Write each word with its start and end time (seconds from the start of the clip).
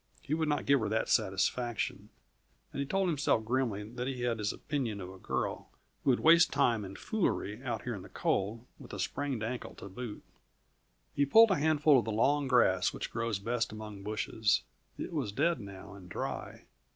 He 0.23 0.33
would 0.33 0.49
not 0.49 0.65
give 0.65 0.79
her 0.79 0.89
that 0.89 1.09
satisfaction; 1.09 2.09
and 2.73 2.79
he 2.79 2.87
told 2.87 3.07
himself 3.07 3.45
grimly 3.45 3.83
that 3.87 4.07
he 4.07 4.21
had 4.23 4.39
his 4.39 4.51
opinion 4.51 4.99
of 4.99 5.11
a 5.11 5.19
girl 5.19 5.69
who 6.03 6.09
would 6.09 6.21
waste 6.21 6.51
time 6.51 6.83
in 6.83 6.95
foolery, 6.95 7.61
out 7.61 7.83
here 7.83 7.93
in 7.93 8.01
the 8.01 8.09
cold 8.09 8.65
with 8.79 8.93
a 8.93 8.99
sprained 8.99 9.43
ankle, 9.43 9.75
to 9.75 9.87
boot. 9.89 10.23
He 11.13 11.23
pulled 11.27 11.51
a 11.51 11.59
handful 11.59 11.99
of 11.99 12.05
the 12.05 12.11
long 12.11 12.47
grass 12.47 12.91
which 12.91 13.11
grows 13.11 13.37
best 13.37 13.71
among 13.71 14.01
bushes. 14.01 14.63
It 14.97 15.13
was 15.13 15.31
dead 15.31 15.59
now, 15.59 15.93
and 15.93 16.09
dry. 16.09 16.65